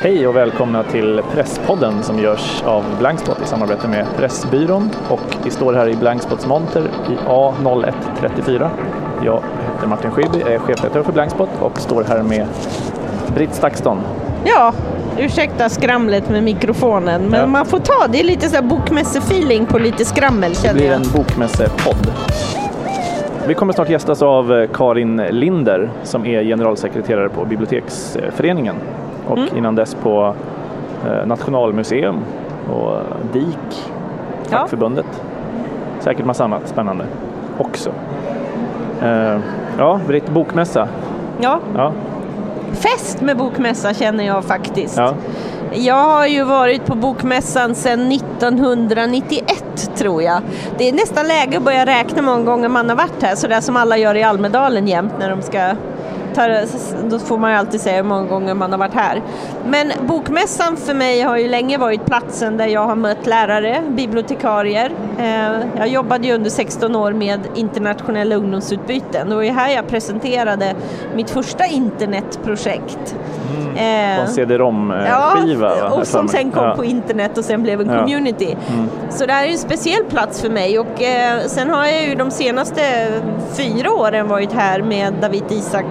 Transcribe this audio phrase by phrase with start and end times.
[0.00, 5.50] Hej och välkomna till Presspodden som görs av Blankspot i samarbete med Pressbyrån och vi
[5.50, 8.68] står här i Blankspots monter i A0134.
[9.24, 9.42] Jag
[9.74, 12.46] heter Martin Schibbye, är chefredaktör för Blankspot och står här med
[13.34, 13.98] Britt Stakston.
[14.44, 14.72] Ja,
[15.18, 17.46] ursäkta skramlet med mikrofonen, men Ja.
[17.46, 18.20] man får ta det.
[18.20, 20.96] är lite så här bokmässefeeling på lite skrammel Det känner blir jag.
[20.96, 22.12] en bokmässepodd.
[23.46, 28.74] Vi kommer snart gästas av eh, Karin Linder som är generalsekreterare på Biblioteksföreningen
[29.28, 29.56] och Mm.
[29.56, 30.34] innan dess på
[31.06, 32.16] eh, Nationalmuseum
[32.72, 32.96] och
[33.32, 33.84] DIK,
[34.50, 34.58] Ja.
[34.58, 35.22] fackförbundet.
[36.00, 37.04] Säkert massa annat spännande
[37.58, 37.90] också.
[39.02, 39.38] Eh,
[39.78, 40.88] Ja, Britt, bokmässa.
[41.40, 41.92] Ja, Ja,
[42.72, 44.96] fest med bokmässa känner jag faktiskt.
[44.98, 45.12] ja.
[45.72, 50.40] Jag har ju varit på bokmässan sedan 1991 tror jag.
[50.78, 53.76] Det är nästan läge att börja räkna många gånger man har varit här, sådär som
[53.76, 55.58] alla gör i Almedalen jämt när de ska
[56.38, 56.78] ta,
[57.08, 59.22] då får man ju alltid säga hur många gånger man har varit här.
[59.66, 64.90] Men bokmässan för mig har ju länge varit platsen där jag har mött lärare, bibliotekarier.
[65.18, 69.28] Eh, Jag jobbade ju under 16 år med internationella ungdomsutbyten.
[69.28, 70.74] Det var ju här jag presenterade
[71.14, 73.16] mitt första internetprojekt.
[73.76, 75.70] Eh, På en CD-ROM-skiva.
[75.70, 76.74] för och som sen kom Ja.
[76.76, 77.98] på internet och sen blev en Ja.
[77.98, 78.56] community.
[78.74, 78.88] Mm.
[79.10, 82.14] Så det här är en speciell plats för mig och eh, sen har jag ju
[82.14, 82.80] de senaste
[83.56, 85.84] fyra åren varit här med David Isak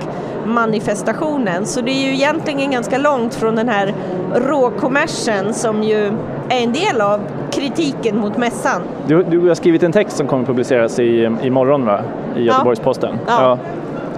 [0.47, 3.93] manifestationen så det är ju egentligen ganska långt från den här
[4.35, 6.05] råkommersen som ju
[6.49, 7.19] är en del av
[7.51, 8.81] kritiken mot mässan.
[9.07, 11.99] Du, du har skrivit en text som kommer publiceras i, imorgon va?
[12.35, 13.19] i Göteborgs-Posten.
[13.27, 13.57] Ja.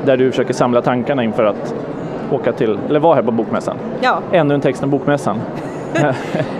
[0.05, 1.75] Där du försöker samla tankarna inför att
[2.31, 3.77] åka till, eller vara här på Bokmässan.
[4.01, 5.41] Ja, Ännu en text om Bokmässan.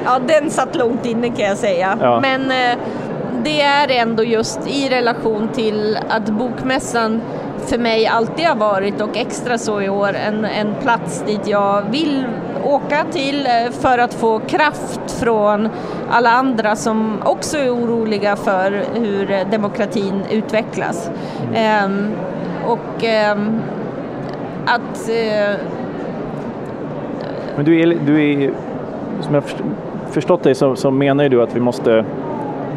[0.06, 1.98] ja den satt långt inne kan jag säga.
[2.02, 2.20] Ja.
[2.22, 2.78] Men eh,
[3.44, 7.22] det är ändå just i relation till att bokmässan
[7.70, 11.82] för mig alltid har varit och extra så i år en, en plats dit jag
[11.92, 12.26] vill
[12.64, 15.70] åka till eh, för att få kraft från
[16.10, 21.12] alla andra som också är oroliga för hur eh, demokratin utvecklas.
[21.56, 22.12] Ehm,
[22.68, 23.60] och ehm,
[24.66, 25.56] att eh,
[27.56, 28.52] Men du är, du är
[29.22, 29.64] som jag först-
[30.12, 32.06] förstått dig så, så menar ju du att vi måste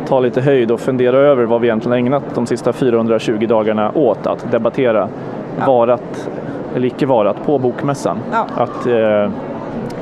[0.08, 4.26] ta lite höjd och fundera över vad vi egentligen ägnat de sista 420 dagarna åt
[4.26, 5.08] att debattera
[5.60, 5.66] Ja.
[5.66, 6.28] varat
[6.76, 8.18] eller icke varat på Bokmässan.
[8.32, 8.46] Ja.
[8.56, 9.30] Att eh,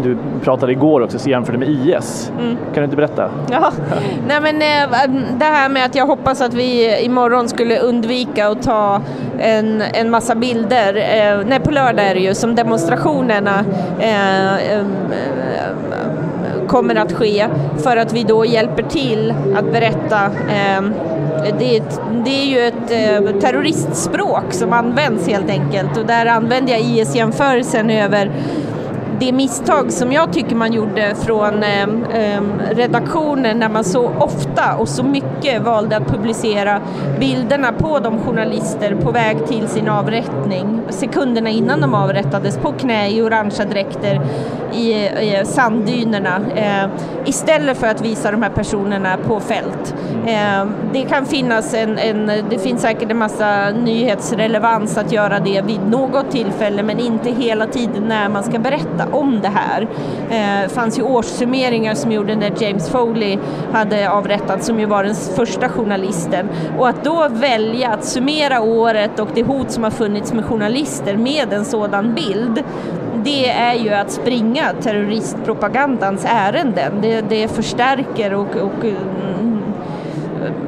[0.03, 2.33] du pratade igår också, så jämförde med IS.
[2.41, 2.57] Mm.
[2.57, 3.31] Kan du inte berätta?
[3.51, 3.73] Ja,
[4.29, 8.63] nej men eh, det här med att jag hoppas att vi imorgon skulle undvika att
[8.63, 9.01] ta
[9.39, 10.97] en, en massa bilder.
[10.97, 13.65] Eh, nej, på lördag är det ju som demonstrationerna
[14.01, 14.85] em, eh,
[16.71, 17.49] kommer att ske
[17.79, 20.83] för att vi då hjälper till att berätta eh,
[21.59, 25.97] det är, ett, det är ju ett eh, terroristspråk som används helt enkelt.
[25.97, 28.33] Och där använder jag IS-jämförelsen över
[29.21, 31.83] det misstag som jag tycker man gjorde från eh,
[32.13, 36.81] eh, redaktionen när man så ofta och så mycket valde att publicera
[37.19, 43.09] bilderna på de journalister på väg till sin avrättning sekunderna innan de avrättades på knä
[43.09, 44.21] i orangea dräkter
[44.73, 46.91] i, i sanddynerna eh,
[47.27, 49.95] istället för att visa de här personerna på fält.
[50.27, 55.63] Ehm, det kan finnas en, en, det finns säkert en massa nyhetsrelevans att göra det
[55.63, 59.89] vid något tillfälle men inte hela tiden när man ska berätta om det här.
[60.31, 63.39] Ehm, det fanns ju årssummeringar som gjorde när James Foley
[63.73, 66.49] hade avrättats som ju var den första journalisten
[66.79, 71.17] och att då välja att summera året och det hot som har funnits med journalister
[71.17, 72.65] med en sådan bild
[73.25, 76.93] det är ju att springa terroristpropagandans ärenden.
[77.03, 79.63] Det, det förstärker och, och mm,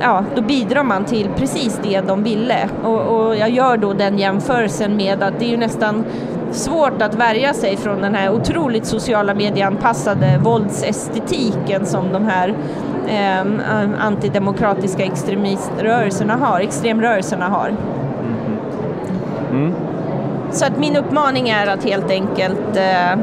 [0.00, 2.68] ja, då bidrar man till precis det de ville.
[2.84, 6.04] Och, och jag gör då den jämförelsen med att det är ju nästan
[6.50, 12.54] svårt att värja sig från den här otroligt sociala medieanpassade våldsestetiken som de här
[13.08, 17.68] eh, antidemokratiska extremiströrelserna har, extremrörelserna har.
[17.68, 19.50] Mm-hmm.
[19.50, 19.74] Mm.
[20.52, 23.18] Så att min uppmaning är att helt enkelt eh,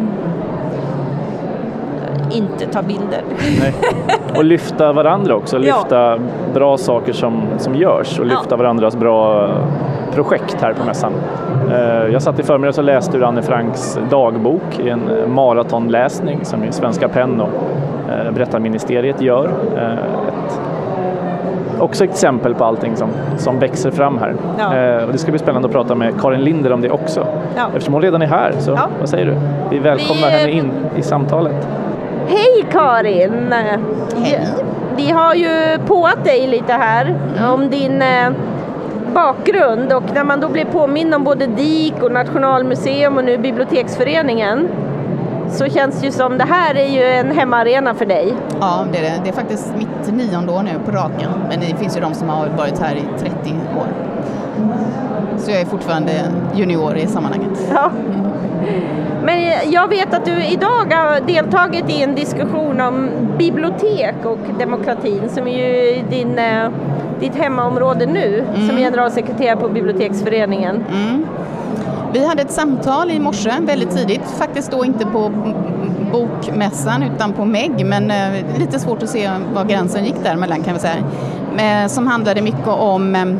[2.32, 3.22] inte ta bilder.
[3.60, 3.74] Nej.
[4.38, 5.62] Och lyfta varandra också, Ja.
[5.62, 6.20] lyfta
[6.54, 8.30] bra saker som, som görs och Ja.
[8.30, 9.50] lyfta varandras bra
[10.14, 11.12] projekt här på mässan.
[11.72, 11.78] Eh,
[12.14, 17.08] Jag satt i förmiddags och läste ur Anne Franks dagbok i en maratonläsning som Svenska
[17.08, 17.50] PEN och
[18.12, 19.50] eh, Berättarministeriet gör.
[19.78, 20.60] Eh, Ett,
[21.80, 24.36] också exempel på allting som, som växer fram här.
[24.60, 24.76] Ja.
[24.78, 27.28] Eh, Och det ska bli spännande att prata med Karin Linder om det också.
[27.56, 27.68] Ja.
[27.68, 28.88] Eftersom hon redan är här, så Ja.
[29.00, 29.34] vad säger du?
[29.70, 31.68] Vi välkomnar Vi, eh, henne in i samtalet.
[32.28, 33.54] Hej Karin!
[34.24, 34.40] Hej!
[34.98, 37.16] Vi har ju påat dig lite här
[37.54, 38.30] om din eh,
[39.14, 44.68] bakgrund och när man då blir påmind om både DIK och Nationalmuseum och nu Biblioteksföreningen
[45.52, 48.34] så känns det ju som det här är ju en hemmaarena för dig.
[48.60, 49.22] Ja, det är det.
[49.24, 51.32] Det är faktiskt mitt nionde år nu på raken.
[51.50, 53.34] Men det finns ju de som har varit här i 30
[53.80, 53.88] år.
[55.38, 56.12] Så jag är fortfarande
[56.56, 57.70] junior i sammanhanget.
[57.74, 57.92] Ja.
[59.24, 65.30] Men jag vet att du idag har deltagit i en diskussion om bibliotek och demokratin
[65.30, 66.70] som är ju din, eh,
[67.20, 68.68] ditt hemmaområde nu mm.
[68.68, 70.86] som generalsekreterare på Biblioteksföreningen.
[70.92, 71.26] Mm.
[72.14, 75.32] Vi hade ett samtal i morse väldigt tidigt, faktiskt då inte på
[76.12, 80.74] bokmässan utan på MEG, men eh, lite svårt att se var gränsen gick däremellan kan
[80.74, 81.04] vi säga.
[81.58, 83.40] Eh, som handlade mycket om ehm,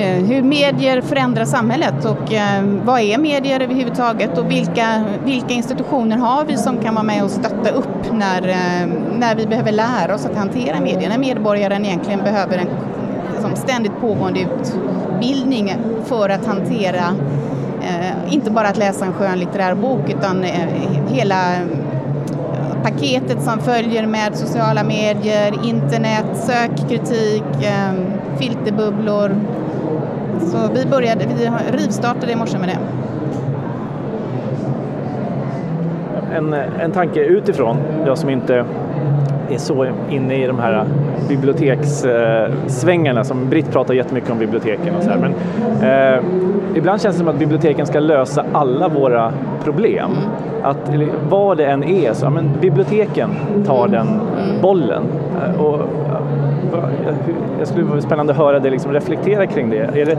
[0.00, 6.16] Eh, hur medier förändrar samhället och eh, vad är medier överhuvudtaget och vilka, vilka institutioner
[6.16, 8.88] har vi som kan vara med och stötta upp när, eh,
[9.18, 12.68] när vi behöver lära oss att hantera medier, när medborgaren egentligen behöver en
[13.40, 17.04] liksom ständigt pågående utbildning för att hantera,
[17.82, 20.68] eh, inte bara att läsa en skönlitterär bok utan eh,
[21.08, 21.36] hela
[22.82, 27.92] paketet som följer med sociala medier, internet, sökkritik, eh,
[28.38, 29.36] filterbubblor,
[30.40, 32.78] så vi började, vi rivstartade i morse med det.
[36.36, 37.76] En, en tanke utifrån,
[38.06, 38.64] jag som inte
[39.50, 40.84] är så inne i de här eh,
[41.28, 45.18] bibliotekssvängarna eh, som Britt pratar jättemycket om biblioteken och så här.
[45.18, 45.34] Men
[45.82, 46.24] eh,
[46.74, 49.32] ibland känns det som att biblioteken ska lösa alla våra
[49.64, 50.10] problem.
[50.60, 50.70] Mm.
[50.70, 50.90] Att
[51.28, 53.30] vad det än är så, ja, men biblioteken
[53.66, 54.62] tar den mm.
[54.62, 55.02] bollen.
[55.44, 55.80] Eh, och
[57.58, 59.78] jag skulle vara spännande att höra dig liksom reflektera kring det.
[59.78, 60.18] Är det.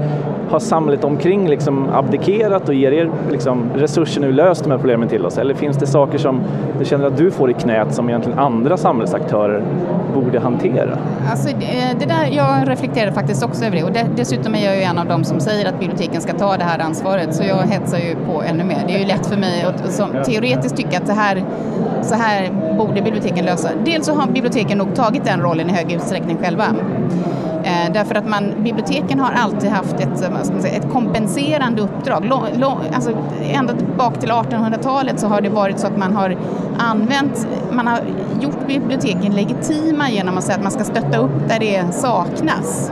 [0.49, 5.09] Har samhället omkring liksom abdikerat och ger er liksom resurser nu löst de här problemen
[5.09, 5.37] till oss?
[5.37, 6.41] Eller finns det saker som
[6.79, 9.63] du känner att du får i knät som egentligen andra samhällsaktörer
[10.13, 10.97] borde hantera?
[11.29, 11.49] Alltså,
[11.99, 15.07] det där, jag reflekterar faktiskt också över det och dessutom är jag ju en av
[15.07, 18.43] dem som säger att biblioteken ska ta det här ansvaret så jag hetsar ju på
[18.43, 18.83] ännu mer.
[18.87, 21.43] Det är ju lätt för mig att som, teoretiskt tycka att det här,
[22.01, 23.69] så här borde biblioteken lösa.
[23.85, 26.65] Dels så har biblioteken nog tagit den rollen i hög utsträckning själva.
[27.63, 32.25] Eh, därför att man, biblioteken har alltid haft ett, eh, säga, ett kompenserande uppdrag.
[32.25, 33.11] Lång, lång, alltså,
[33.43, 36.37] ända bak till 1800-talet så har det varit så att man har
[36.77, 37.99] använt, man har
[38.41, 42.91] gjort biblioteken legitima genom att säga att man ska stötta upp där det saknas.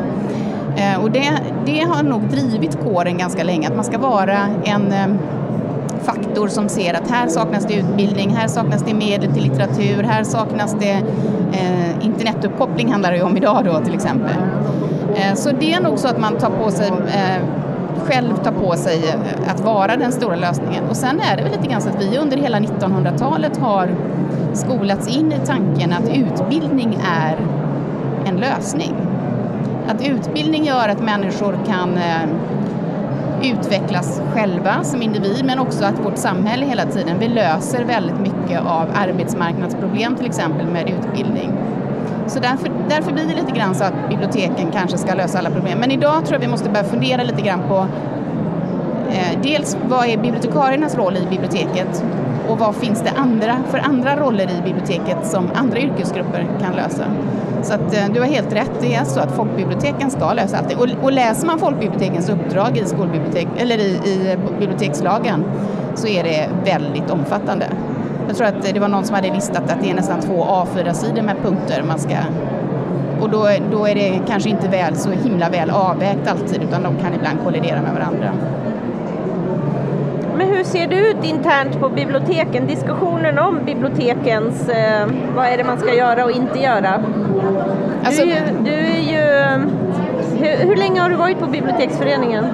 [0.75, 1.31] Eh, och det,
[1.65, 5.07] det har nog drivit kåren ganska länge, att man ska vara en eh,
[6.13, 10.23] faktor som ser att här saknas det utbildning, här saknas det medel till litteratur, här
[10.23, 11.03] saknas det
[11.53, 14.35] eh, internetuppkoppling handlar det ju om idag då till exempel.
[15.15, 17.43] Eh, så det är nog så att man tar på sig eh,
[17.99, 20.83] själv tar på sig eh, att vara den stora lösningen.
[20.89, 23.89] Och sen är det väl lite grann så att vi under hela 1900-talet har
[24.53, 27.37] skolats in i tanken att utbildning är
[28.25, 28.93] en lösning.
[29.87, 32.29] Att utbildning gör att människor kan eh,
[33.43, 38.59] utvecklas själva som individ men också att vårt samhälle hela tiden, vi löser väldigt mycket
[38.59, 41.51] av arbetsmarknadsproblem till exempel med utbildning.
[42.27, 45.79] Så därför, därför blir det lite grann så att biblioteken kanske ska lösa alla problem.
[45.79, 47.87] Men idag tror jag vi måste börja fundera lite grann på
[49.11, 52.03] eh, dels vad är bibliotekariernas roll i biblioteket
[52.49, 57.03] och vad finns det andra, för andra roller i biblioteket som andra yrkesgrupper kan lösa.
[57.61, 60.73] Så att, eh, du har helt rätt, det är så att folkbiblioteken ska lösa allt.
[60.73, 65.43] Och, och läser man folkbibliotekens uppdrag i, skolbibliotek, eller i, i eh, bibliotekslagen
[65.95, 67.65] så är det väldigt omfattande.
[68.27, 71.21] Jag tror att det var någon som hade listat att det är nästan två A4-sidor
[71.21, 72.15] med punkter man ska
[73.21, 76.97] och då, då är det kanske inte väl så himla väl avvägt alltid utan de
[76.97, 78.31] kan ibland kollidera med varandra.
[80.39, 82.67] Men hur ser det ut internt på biblioteken?
[82.67, 87.03] Diskussionen om bibliotekens, eh, vad är det man ska göra och inte göra?
[88.03, 89.23] Alltså, du, du är ju,
[90.37, 92.45] hur, hur länge har du varit på biblioteksföreningen?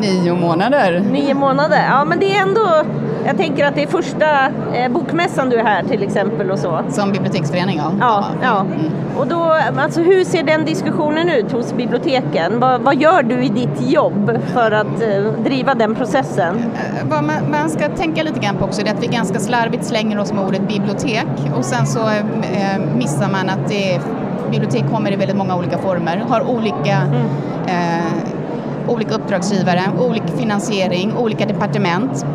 [0.00, 1.00] Nio månader.
[1.00, 2.82] Nio månader, ja men det är ändå
[3.26, 6.80] jag tänker att det är första eh, bokmässan du är här till exempel och så.
[6.88, 7.92] Som biblioteksförening ja.
[8.00, 8.60] Ja, ja.
[8.60, 8.92] Mm.
[9.18, 12.60] Och då, alltså hur ser den diskussionen ut hos biblioteken?
[12.60, 16.56] Vad, vad gör du i ditt jobb för att eh, driva den processen?
[16.56, 19.84] Eh, vad man, man, ska tänka lite grann på också är att vi ganska slarvigt
[19.84, 24.00] slänger oss med ordet bibliotek och sen så eh, missar man att det
[24.50, 27.26] bibliotek kommer i väldigt många olika former, har olika mm.
[27.66, 28.35] eh,
[28.88, 32.26] olika uppdragsgivare, olika finansiering, olika departement.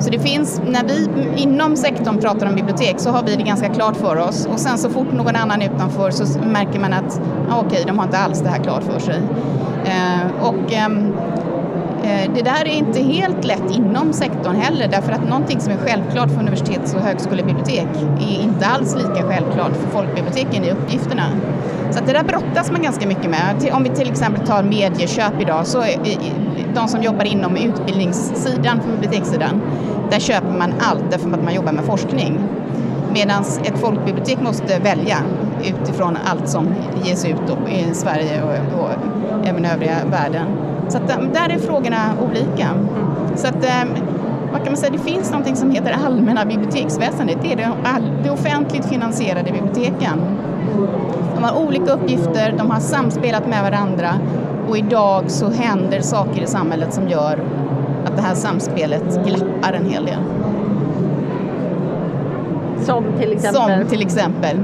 [0.00, 3.68] Så det finns, när vi inom sektorn pratar om bibliotek så har vi det ganska
[3.68, 7.58] klart för oss och sen så fort någon annan utanför så märker man att ah,
[7.58, 9.20] okej, okay, de har inte alls det här klart för sig.
[9.84, 10.88] Eh, och eh,
[12.10, 15.76] Eh, det där är inte helt lätt inom sektorn heller därför att någonting som är
[15.76, 17.88] självklart för universitets och högskolebibliotek
[18.20, 21.24] är inte alls lika självklart för folkbiblioteken i uppgifterna.
[21.90, 23.70] Så att det där brottas man ganska mycket med.
[23.72, 25.84] Om vi till exempel tar medieköp idag så
[26.74, 29.62] de som jobbar inom utbildningssidan på bibliotekssidan,
[30.10, 32.40] där köper man allt därför att man jobbar med forskning.
[33.12, 35.16] Medan ett folkbibliotek måste välja
[35.64, 36.74] utifrån allt som
[37.04, 38.90] ges ut i Sverige och, och
[39.46, 40.69] även övriga världen.
[40.90, 42.68] Så att, där är frågorna olika.
[43.36, 43.64] Så att,
[44.52, 47.38] vad kan man säga, det finns någonting som heter allmänna biblioteksväsendet.
[47.42, 47.70] Det är det,
[48.24, 50.20] det offentligt finansierade biblioteken.
[51.34, 54.14] De har olika uppgifter, de har samspelat med varandra
[54.68, 57.38] och idag så händer saker i samhället som gör
[58.04, 60.18] att det här samspelet glappar en hel del.
[62.80, 63.80] Som till exempel?
[63.80, 64.56] Som till exempel.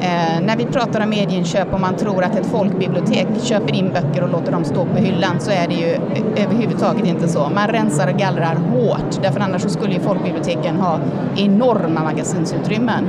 [0.00, 4.22] Eh, när vi pratar om medieinköp och man tror att ett folkbibliotek köper in böcker
[4.22, 7.50] och låter dem stå på hyllan så är det ju eh, överhuvudtaget inte så.
[7.54, 10.98] Man rensar och gallrar hårt därför annars så skulle ju folkbiblioteken ha
[11.36, 13.04] enorma magasinsutrymmen.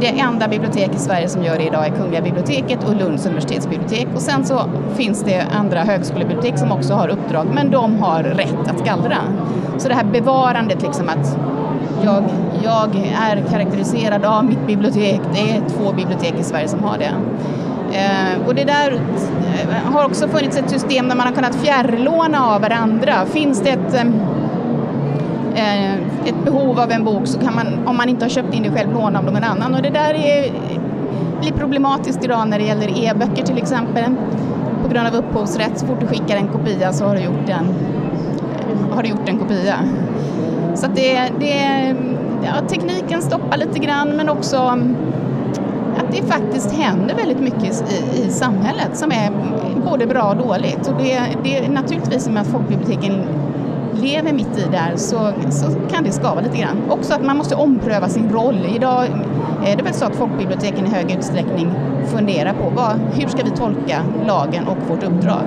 [0.00, 4.06] Det enda bibliotek i Sverige som gör det idag är Kungliga biblioteket och Lunds universitetsbibliotek
[4.14, 4.60] och sen så
[4.96, 9.18] finns det andra högskolebibliotek som också har uppdrag men de har rätt att gallra.
[9.78, 11.38] Så det här bevarandet liksom att
[12.02, 12.24] jag,
[12.64, 15.20] jag är karaktäriserad av mitt bibliotek.
[15.32, 17.14] Det är två bibliotek i Sverige som har det.
[17.98, 22.46] Eh, och det där eh, har också funnits ett system där man har kunnat fjärrlåna
[22.46, 23.26] av varandra.
[23.26, 24.06] Finns det ett, eh,
[25.54, 28.62] eh, ett behov av en bok så kan man, om man inte har köpt in
[28.62, 29.74] det själv, låna av någon annan.
[29.74, 30.52] Och det där är,
[31.40, 34.14] blir problematiskt idag när det gäller e-böcker till exempel.
[34.82, 37.74] På grund av upphovsrätt, så fort du skickar en kopia så har du gjort en,
[38.94, 39.76] har du gjort en kopia.
[40.74, 41.94] Så det, det,
[42.44, 44.56] ja, tekniken stoppar lite grann men också
[45.96, 49.30] att det faktiskt händer väldigt mycket i, i samhället som är
[49.90, 50.88] både bra och dåligt.
[50.88, 53.22] Och det, det naturligtvis med att folkbiblioteken
[53.92, 56.76] lever mitt i där så, så kan det skava lite grann.
[56.88, 58.66] Också att man måste ompröva sin roll.
[58.76, 59.06] Idag
[59.66, 61.72] är det väl så att folkbiblioteken i hög utsträckning
[62.06, 65.42] funderar på vad, hur ska vi tolka lagen och vårt uppdrag.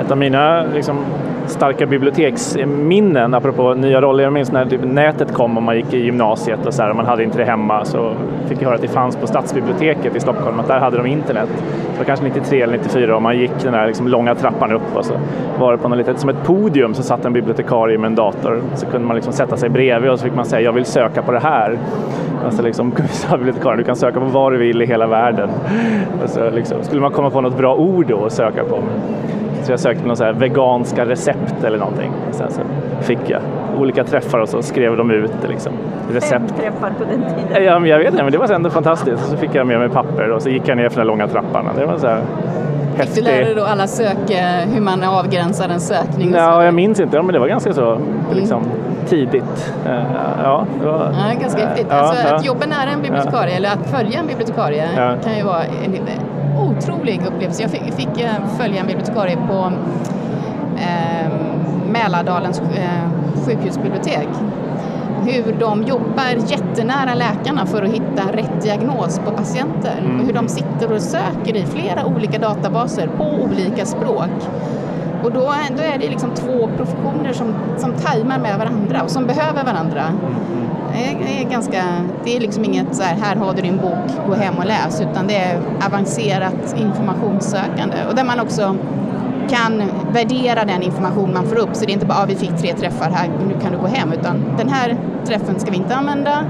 [0.00, 0.96] Ett av mina liksom,
[1.50, 4.24] starka biblioteksminnen apropå nya roller.
[4.24, 7.06] Jag minns när typ nätet kom och man gick i gymnasiet och så här, man
[7.06, 8.12] hade inte det hemma så
[8.48, 11.48] fick jag höra att det fanns på stadsbiblioteket i Stockholm att där hade de internet.
[11.92, 14.96] Det var kanske 93 eller 94 och man gick den där liksom långa trappan upp
[14.96, 15.14] och så
[15.58, 18.62] var det på något litet, som ett podium så satt en bibliotekarie med en dator.
[18.74, 21.22] Så kunde man liksom sätta sig bredvid och så fick man säga jag vill söka
[21.22, 21.78] på det här.
[22.44, 25.48] Alltså liksom, sa bibliotekarien, du kan söka på vad du vill i hela världen.
[26.22, 28.82] Alltså liksom, skulle man komma på något bra ord då att söka på.
[29.66, 32.12] Så jag sökte någon så veganska recept eller någonting.
[32.30, 32.60] Sen så
[33.00, 33.40] fick jag
[33.78, 35.72] olika träffar och så skrev de ut liksom,
[36.12, 36.30] recept.
[36.30, 37.64] Fem träffar på den tiden?
[37.64, 39.22] Ja, men jag vet inte, men det var ändå fantastiskt.
[39.22, 41.28] Och så fick jag med mig papper och så gick jag ner för den långa
[41.28, 41.68] trappan.
[41.76, 42.22] Det var så här
[42.96, 46.32] Fick du lära dig då alla sök, eh, hur man avgränsar en sökning?
[46.34, 48.00] Ja, jag minns inte, men det var ganska så
[48.32, 49.06] liksom, mm.
[49.06, 49.74] tidigt.
[49.86, 50.02] Eh,
[50.42, 51.86] ja, det var, ja, ganska häftigt.
[51.90, 52.34] Ja, alltså, ja.
[52.34, 53.56] Att jobba nära en bibliotekarie ja.
[53.56, 54.88] eller att följa en bibliotekarie
[55.24, 55.94] kan ju vara en,
[56.58, 57.62] otrolig upplevelse.
[57.62, 59.72] Jag fick, fick eh, följa en bibliotekarie på
[60.78, 61.32] eh,
[61.90, 63.10] Mälardalens eh,
[63.46, 64.28] sjukhusbibliotek.
[65.24, 69.98] Hur de jobbar jättenära läkarna för att hitta rätt diagnos på patienter.
[69.98, 70.20] Mm.
[70.20, 74.30] Och hur de sitter och söker i flera olika databaser på olika språk.
[75.24, 75.40] Och då,
[75.76, 80.02] då är det liksom två professioner som, som tajmar med varandra och som behöver varandra.
[80.92, 81.82] Det är, ganska,
[82.24, 85.00] det är liksom inget så här, här har du din bok, gå hem och läs,
[85.00, 88.76] utan det är avancerat informationssökande och där man också
[89.48, 89.82] kan
[90.12, 91.68] värdera den information man får upp.
[91.72, 93.86] Så det är inte bara, ah, vi fick tre träffar här, nu kan du gå
[93.86, 94.96] hem, utan den här
[95.26, 96.44] träffen ska vi inte använda.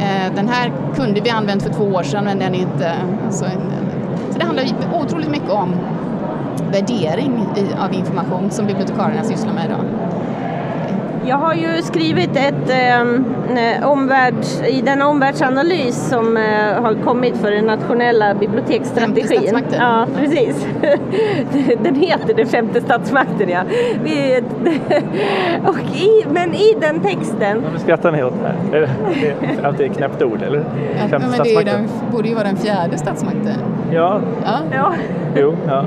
[0.00, 2.92] Eh, den här kunde vi använt för två år sedan, men den är inte...
[3.26, 3.44] Alltså,
[4.30, 4.64] så det handlar
[5.02, 5.74] otroligt mycket om
[6.60, 7.46] värdering
[7.78, 9.84] av information som bibliotekarierna sysslar med idag.
[11.28, 17.50] Jag har ju skrivit ett eh, omvärlds, i den omvärldsanalys som eh, har kommit för
[17.50, 19.62] den nationella biblioteksstrategin.
[19.78, 20.66] Ja, precis.
[21.82, 23.62] den heter Den femte statsmakten, ja.
[24.04, 24.42] Vi,
[25.66, 27.62] och i, men i den texten...
[27.62, 28.88] Varför skrattar ni åt det här?
[29.62, 30.64] Är det ett knäppt ord, eller?
[31.10, 33.54] Ja, men det den, borde ju vara den fjärde statsmakten.
[33.92, 34.20] Ja.
[34.44, 34.60] ja.
[34.72, 34.92] ja.
[35.36, 35.84] Jo, ja.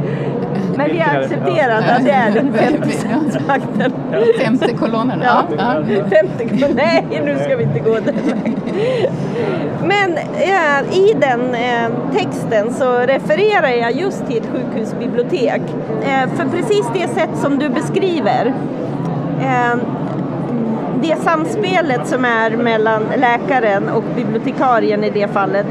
[0.75, 3.91] Men vi har accepterat att det är den femte statsmakten.
[4.39, 5.21] Femte kolonnen.
[5.23, 5.43] Ja.
[5.57, 5.83] ja.
[5.85, 8.15] Femte Nej, nu ska vi inte gå den.
[9.83, 10.17] Men
[10.91, 15.61] i den äh, texten så refererar jag just till ett sjukhusbibliotek.
[16.03, 18.53] Äh, för precis det sätt som du beskriver
[21.01, 25.65] det samspelet som är mellan läkaren och bibliotekarien i det fallet.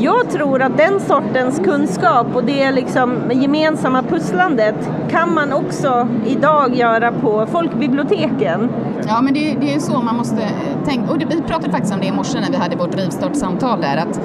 [0.00, 6.74] Jag tror att den sortens kunskap och det liksom gemensamma pusslandet kan man också idag
[6.74, 8.68] göra på folkbiblioteken.
[9.06, 11.10] Ja, men det, det är så man måste eh, tänka.
[11.12, 13.96] Och det, vi pratade faktiskt om det i morse när vi hade vårt rivstartssamtal där.
[13.96, 14.20] Att,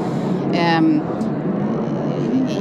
[0.79, 1.01] um,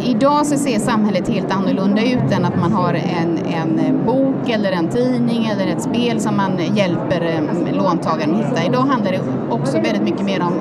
[0.05, 4.73] idag så ser samhället helt annorlunda ut än att man har en, en bok eller
[4.73, 8.65] en tidning eller ett spel som man hjälper ehm, låntagaren att hitta.
[8.65, 9.21] Idag handlar det
[9.51, 10.53] också väldigt mycket mer om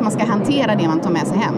[0.00, 1.54] att man ska hantera det man tar med sig hem.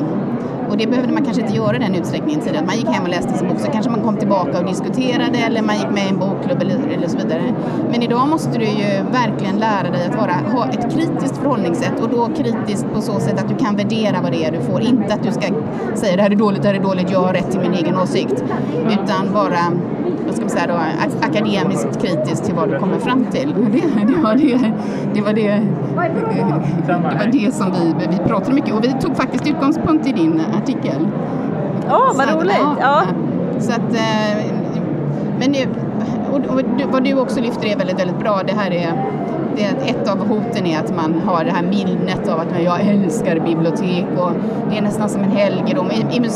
[0.71, 2.67] Och det behövde man kanske inte göra i den utsträckningen tidigare.
[2.67, 5.63] Man gick hem och läste sin bok, så kanske man kom tillbaka och diskuterade eller
[5.63, 7.55] man gick med i en bokklubb eller, eller så vidare.
[7.91, 12.09] Men idag måste du ju verkligen lära dig att vara, ha ett kritiskt förhållningssätt och
[12.09, 14.81] då kritiskt på så sätt att du kan värdera vad det är du får.
[14.81, 15.47] Inte att du ska
[15.95, 17.97] säga det här är dåligt, det här är dåligt, jag har rätt till min egen
[17.97, 18.45] åsikt.
[18.87, 19.63] Utan bara
[20.27, 20.75] vad ska man säga då,
[21.27, 23.55] akademiskt kritisk till vad du kommer fram till.
[23.73, 24.59] Det, det, var, det,
[25.15, 25.63] det, var, det,
[26.87, 30.41] det var det som vi, vi pratade mycket och vi tog faktiskt utgångspunkt i din
[30.63, 31.09] artikel.
[31.89, 32.57] Åh, oh, vad roligt!
[32.59, 33.03] Ja, ja.
[33.59, 34.45] Så att, eh,
[35.39, 35.55] men
[36.33, 38.43] och, och, vad du också lyfter är väldigt, väldigt bra.
[38.47, 38.93] Det här är
[39.57, 43.41] det, ett av hoten är att man har det här minnet av att jag älskar
[43.41, 44.31] bibliotek och
[44.71, 45.91] det är nästan som en helgedom.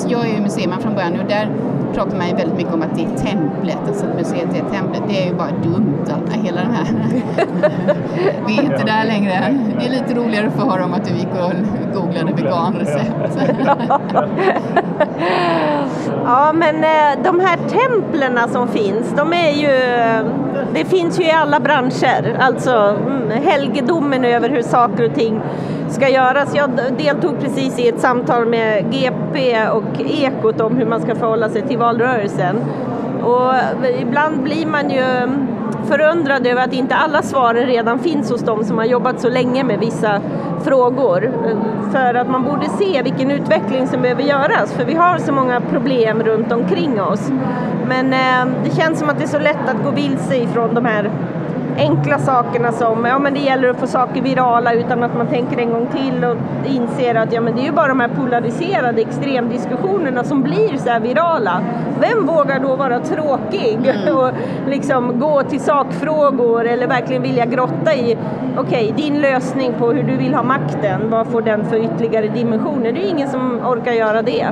[0.09, 1.51] Jag är ju museiman från början och där
[1.97, 5.03] pratar man ju väldigt mycket om att det är templet, alltså att museet är templet.
[5.09, 6.05] Det är ju bara dumt,
[6.47, 6.87] hela den här.
[8.47, 9.59] Vi är inte där längre.
[9.79, 11.53] Det är lite roligare att få höra om att du gick och
[11.95, 13.39] googlade veganrecept.
[16.25, 19.71] ja, men eh, de här templen som finns, de är ju,
[20.75, 25.41] det finns ju i alla branscher, alltså mm, helgedomen över hur saker och ting
[25.89, 26.55] ska göras.
[26.55, 31.49] Jag deltog precis i ett samtal med GP och Ekot om hur man ska förhålla
[31.49, 32.57] sig till valrörelsen.
[33.23, 33.53] Och
[34.01, 35.05] ibland blir man ju
[35.89, 39.65] förundrad över att inte alla svaren redan finns hos dem som har jobbat så länge
[39.65, 40.21] med vissa
[40.65, 41.33] frågor.
[41.93, 45.61] För att man borde se vilken utveckling som behöver göras, för vi har så många
[45.61, 47.31] problem runt omkring oss.
[47.89, 50.85] Men eh, det känns som att det är så lätt att gå vilse ifrån de
[50.85, 51.11] här
[51.77, 55.59] enkla sakerna som, ja men det gäller att få saker virala utan att man tänker
[55.59, 59.01] en gång till och inser att ja men det är ju bara de här polariserade
[59.01, 61.61] extremdiskussionerna som blir så här virala.
[62.01, 64.17] Vem vågar då vara tråkig mm.
[64.17, 64.31] och
[64.69, 68.17] liksom gå till sakfrågor eller verkligen vilja grotta i,
[68.57, 72.29] okej okay, din lösning på hur du vill ha makten, vad får den för ytterligare
[72.29, 72.93] dimensioner?
[72.93, 74.49] Det är ingen som orkar göra det.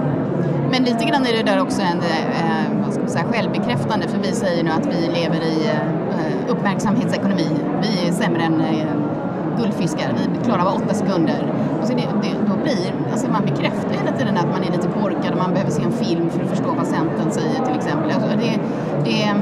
[0.71, 4.19] Men lite grann är det där också en eh, vad ska man säga, självbekräftande för
[4.19, 6.04] vi säger nu att vi lever i eh,
[6.49, 7.49] uppmärksamhetsekonomi.
[7.83, 8.87] Vi är sämre än eh,
[9.59, 11.53] guldfiskar, vi klarar bara åtta sekunder.
[11.81, 14.89] Och så det, det, då blir, alltså man bekräftar hela tiden att man är lite
[15.01, 18.11] korkad och man behöver se en film för att förstå vad Centern säger till exempel.
[18.11, 18.59] Alltså det,
[19.05, 19.35] det,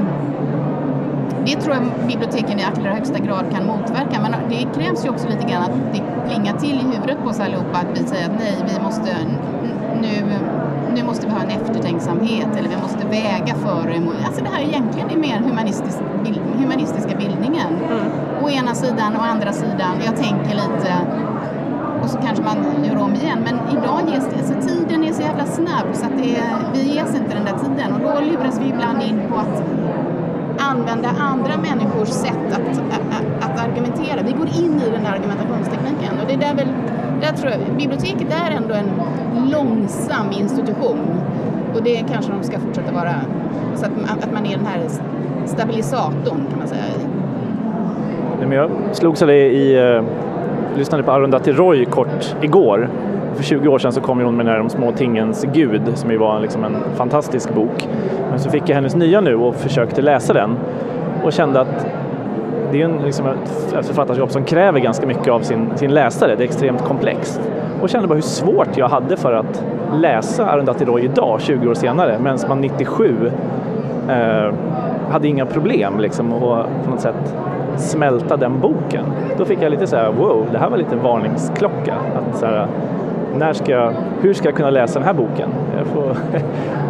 [1.46, 5.28] det tror jag biblioteken i allra högsta grad kan motverka men det krävs ju också
[5.28, 8.38] lite grann att det plingar till i huvudet på oss allihopa att vi säger att
[8.38, 9.16] nej, vi måste
[10.02, 10.38] nu
[10.94, 14.14] nu måste vi ha en eftertänksamhet eller vi måste väga för och emot.
[14.26, 15.98] Alltså det här egentligen är mer humanistisk,
[16.58, 17.70] humanistiska bildningen.
[17.90, 18.44] Mm.
[18.44, 20.92] Å ena sidan, och andra sidan, jag tänker lite
[22.02, 23.38] och så kanske man gör om igen.
[23.44, 26.42] Men idag ges det, alltså tiden är så jävla snabb så att det,
[26.74, 29.62] vi ges inte den där tiden och då luras vi ibland in på att
[30.58, 34.22] använda andra människors sätt att, att, att argumentera.
[34.22, 36.68] Vi går in i den där argumentationstekniken och det är där väl
[37.22, 38.90] där tror jag, biblioteket är ändå en
[39.50, 40.98] långsam institution
[41.74, 43.14] och det kanske de ska fortsätta vara.
[43.74, 44.80] Så att, att man är den här
[45.46, 46.82] stabilisatorn kan man säga.
[48.40, 50.02] men jag slogs av det i, eh,
[50.76, 52.88] lyssnade på Arundhati Roy kort igår.
[53.34, 56.10] För 20 år sedan så kom hon med den här De små tingens gud som
[56.10, 57.88] ju var liksom en fantastisk bok.
[58.30, 60.56] Men så fick jag hennes nya nu och försökte läsa den
[61.24, 61.86] och kände att
[62.72, 66.36] det är en, liksom ett författarskap som kräver ganska mycket av sin, sin läsare.
[66.36, 67.40] Det är extremt komplext.
[67.82, 71.74] Och kände bara hur svårt jag hade för att läsa Arundhati Roy idag, 20 år
[71.74, 73.30] senare, medan man 97
[74.08, 74.54] eh,
[75.10, 76.40] hade inga problem liksom att
[76.84, 77.36] på något sätt
[77.76, 79.04] smälta den boken.
[79.38, 81.94] Då fick jag lite så här, wow, det här var lite varningsklocka.
[81.94, 82.66] Att så här,
[83.36, 85.48] när ska jag, hur ska jag kunna läsa den här boken?
[85.78, 86.16] Jag får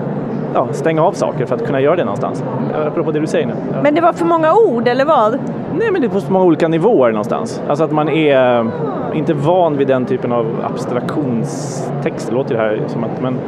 [0.54, 2.44] ja, stänga av saker för att kunna göra det någonstans.
[2.86, 3.54] Apropå det du säger nu.
[3.82, 5.38] Men det var för många ord, eller vad?
[5.78, 7.62] Nej, men det är på så många olika nivåer någonstans.
[7.68, 8.66] Alltså att man är
[9.14, 13.38] inte van vid den typen av abstraktionstext, det låter det här som att, men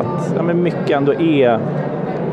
[0.00, 1.58] att ja, men mycket ändå är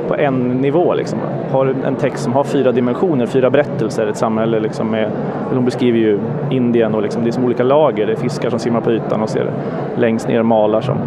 [0.08, 0.94] på en nivå.
[0.94, 1.20] Liksom.
[1.52, 5.12] Har en text som har fyra dimensioner, fyra berättelser, ett samhälle liksom med,
[5.54, 8.60] hon beskriver ju Indien och liksom, det är som olika lager, det är fiskar som
[8.60, 9.52] simmar på ytan och ser
[9.96, 10.98] längst ner malar som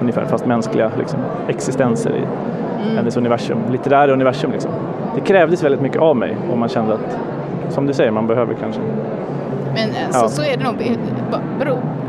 [0.00, 2.22] ungefär, fast mänskliga liksom, existenser i
[2.82, 2.96] mm.
[2.96, 4.52] hennes universum, litterära universum.
[4.52, 4.70] Liksom.
[5.14, 7.18] Det krävdes väldigt mycket av mig och man kände att,
[7.68, 8.80] som du säger, man behöver kanske
[9.74, 10.28] men alltså, ja.
[10.28, 10.98] så är det nog.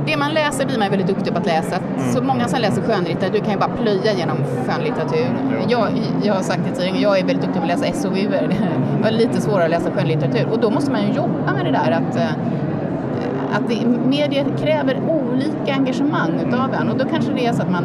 [0.05, 1.75] Det man läser blir man väldigt duktig på att läsa.
[1.75, 2.11] Mm.
[2.13, 5.27] Så många som läser skönlitteratur kan ju bara plöja genom skönlitteratur.
[5.67, 5.87] Jag,
[6.23, 8.47] jag har sagt det tidigare, jag är väldigt duktig på att läsa SOUer.
[8.97, 10.47] Det var lite svårare att läsa skönlitteratur.
[10.51, 12.31] Och då måste man ju jobba med det där att eh,
[13.53, 14.99] att det, medier kräver
[15.33, 17.83] olika engagemang utav en och då kanske det är så att man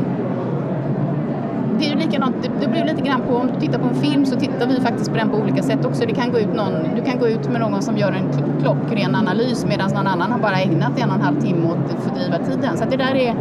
[1.79, 3.95] det är ju likadant, det, det blir lite grann på, om du tittar på en
[3.95, 6.07] film så tittar vi faktiskt på den på olika sätt också.
[6.07, 8.29] Det kan gå ut någon, du kan gå ut med någon som gör en
[8.63, 12.05] klockren analys medan någon annan har bara ägnat en och en halv timme åt att
[12.05, 12.77] fördriva tiden.
[12.77, 13.35] Så det där är,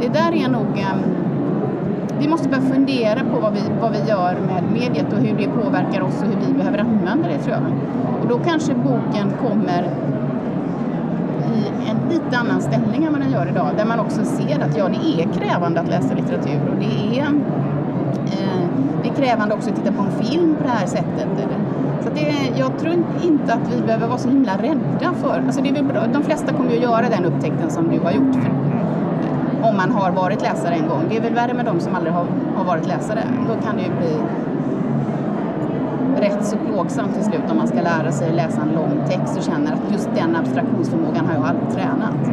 [0.00, 1.02] det där är nog ehm,
[2.20, 5.48] vi måste börja fundera på vad vi, vad vi gör med mediet och hur det
[5.48, 7.62] påverkar oss och hur vi behöver använda det tror jag.
[8.22, 9.84] Och då kanske boken kommer
[12.10, 13.68] lite annan ställning än vad den gör idag.
[13.76, 17.26] Där man också ser att ja, det är krävande att läsa litteratur och det är,
[18.26, 18.66] eh,
[19.02, 21.28] det är krävande också att titta på en film på det här sättet.
[22.02, 25.42] Så det, jag tror inte att vi behöver vara så himla rädda för...
[25.46, 28.10] Alltså det är bra, de flesta kommer ju att göra den upptäckten som du har
[28.10, 28.34] gjort.
[28.34, 28.50] För,
[29.62, 31.02] om man har varit läsare en gång.
[31.08, 33.22] Det är väl värre med de som aldrig har, har varit läsare.
[33.48, 34.16] Då kan det ju bli
[36.20, 39.42] rätt så plågsamt till slut om man ska lära sig läsa en lång text och
[39.42, 42.26] känner att just den abstraktionsförmågan har jag aldrig tränat.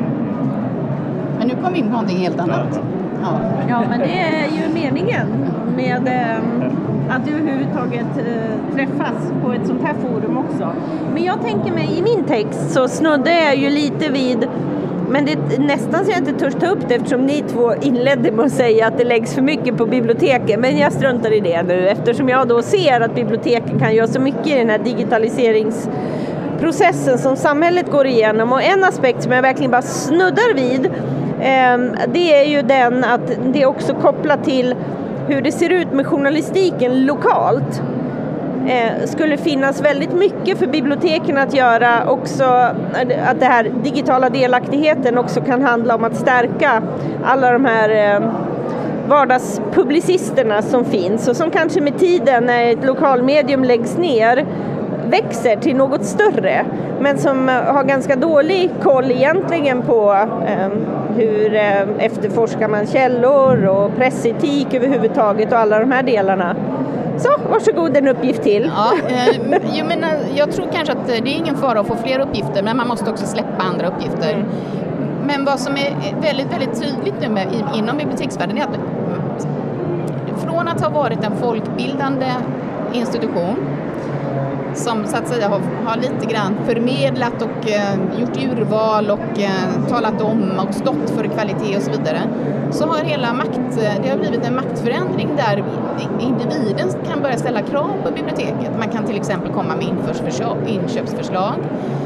[1.38, 2.80] Men nu kom vi in på någonting helt annat.
[3.22, 3.40] Ja.
[3.70, 5.28] ja, men det är ju meningen
[5.76, 10.72] med eh, att du överhuvudtaget eh, träffas på ett sånt här forum också.
[11.14, 14.48] Men jag tänker mig, i min text så snuddar jag ju lite vid
[15.10, 18.32] men det är nästan så jag inte törs ta upp det eftersom ni två inledde
[18.32, 20.62] med att säga att det läggs för mycket på biblioteken.
[20.62, 24.22] Men jag struntar i det nu eftersom jag då ser att biblioteken kan göra så
[24.22, 28.52] mycket i den här digitaliseringsprocessen som samhället går igenom.
[28.52, 30.92] Och en aspekt som jag verkligen bara snuddar vid
[31.42, 34.76] ehm, det är ju den att det är också kopplat till
[35.28, 37.82] hur det ser ut med journalistiken lokalt
[38.68, 44.30] Eh, skulle finnas väldigt mycket för biblioteken att göra också, eh, att det här digitala
[44.30, 46.82] delaktigheten också kan handla om att stärka
[47.24, 48.30] alla de här eh,
[49.08, 54.46] vardagspublicisterna som finns och som kanske med tiden när ett lokalmedium läggs ner
[55.10, 56.66] växer till något större
[57.00, 60.12] men som har ganska dålig koll egentligen på
[60.48, 60.70] eh,
[61.16, 66.56] hur eh, efterforskar man källor och pressetik överhuvudtaget och alla de här delarna.
[67.18, 68.72] Så, varsågod en uppgift till.
[68.76, 72.20] Ja, eh, jag, menar, jag tror kanske att det är ingen fara att få fler
[72.20, 74.34] uppgifter men man måste också släppa andra uppgifter.
[74.34, 74.48] Mm.
[75.28, 78.80] Men vad som är väldigt, väldigt tydligt nu med, inom biblioteksvärlden är att
[80.44, 82.32] från att ha varit en folkbildande
[82.94, 83.56] institution
[84.74, 89.88] som så att säga har, har lite grann förmedlat och eh, gjort urval och eh,
[89.90, 92.22] talat om och stått för kvalitet och så vidare
[92.72, 95.64] så har hela makt, eh, det har blivit en maktförändring där
[96.20, 98.72] individen kan börja ställa krav på biblioteket.
[98.80, 99.86] Man kan till exempel komma med
[100.68, 101.58] inköpsförslag.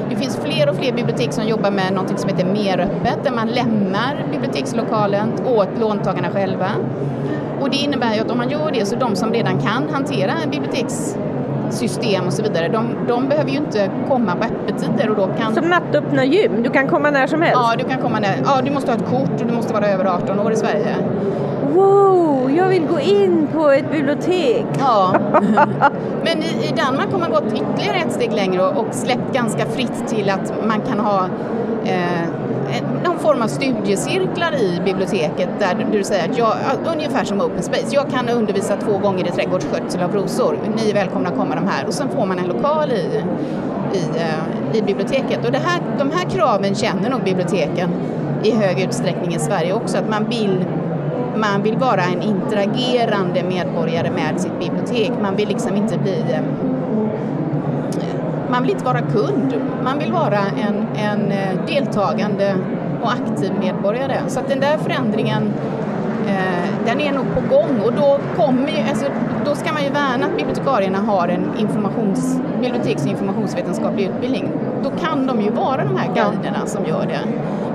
[0.09, 3.47] Det finns fler och fler bibliotek som jobbar med något som heter Meröppet där man
[3.47, 6.69] lämnar bibliotekslokalen åt låntagarna själva.
[7.61, 10.33] Och det innebär ju att om man gör det så de som redan kan hantera
[10.51, 11.17] biblioteks
[11.71, 15.09] system och så vidare, de, de behöver ju inte komma på öppettider.
[15.09, 15.55] Och då kan...
[15.55, 17.59] Som nattöppna gym, du kan komma när som helst?
[17.63, 19.87] Ja, du kan komma när, ja, du måste ha ett kort och du måste vara
[19.87, 20.95] över 18 år i Sverige.
[21.73, 24.65] Wow, jag vill gå in på ett bibliotek!
[24.79, 25.15] Ja,
[26.23, 29.65] men i, i Danmark har man gått ytterligare ett steg längre och, och släppt ganska
[29.65, 31.25] fritt till att man kan ha
[31.85, 32.27] eh,
[33.31, 36.55] form av studiecirklar i biblioteket där du säger att jag,
[36.93, 40.93] ungefär som Open Space, jag kan undervisa två gånger i trädgårdsskötsel av rosor, ni är
[40.93, 41.87] välkomna att komma de här.
[41.87, 43.23] Och sen får man en lokal i,
[43.93, 45.45] i, eh, i biblioteket.
[45.45, 47.89] Och det här, de här kraven känner nog biblioteken
[48.43, 50.65] i hög utsträckning i Sverige också, att man vill
[51.35, 55.11] man vill vara en interagerande medborgare med sitt bibliotek.
[55.21, 56.41] Man vill liksom inte bli eh,
[58.51, 62.55] man vill inte vara kund, man vill vara en, en eh, deltagande
[63.01, 64.21] och aktiv medborgare.
[64.27, 65.53] Så att den där förändringen
[66.27, 69.05] eh, den är nog på gång och då, kommer ju, alltså,
[69.45, 74.51] då ska man ju värna att bibliotekarierna har en informations, biblioteks och informationsvetenskaplig utbildning.
[74.83, 77.21] Då kan de ju vara de här guiderna som gör det.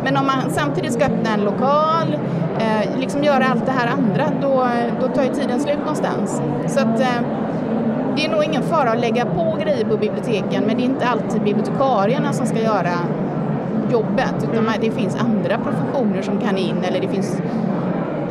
[0.05, 2.19] Men om man samtidigt ska öppna en lokal,
[2.59, 4.67] eh, liksom göra allt det här andra, då,
[5.01, 6.43] då tar ju tiden slut någonstans.
[6.67, 7.21] Så att, eh,
[8.17, 11.07] det är nog ingen fara att lägga på grejer på biblioteken men det är inte
[11.07, 12.93] alltid bibliotekarierna som ska göra
[13.91, 17.43] jobbet utan det finns andra professioner som kan in eller det finns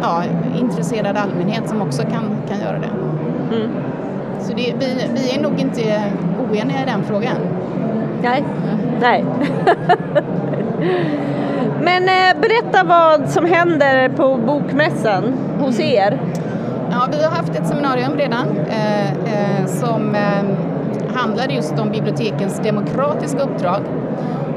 [0.02, 0.24] ja,
[0.60, 2.92] intresserad allmänhet som också kan, kan göra det.
[3.56, 3.70] Mm.
[4.42, 6.04] Så det, vi, vi är nog inte
[6.50, 7.38] oeniga i den frågan.
[8.22, 8.44] Nej,
[9.02, 9.26] nej.
[11.82, 16.20] Men eh, berätta vad som händer på bokmässan hos er.
[16.92, 20.44] Ja, vi har haft ett seminarium redan eh, eh, som eh,
[21.16, 23.82] handlade just om bibliotekens demokratiska uppdrag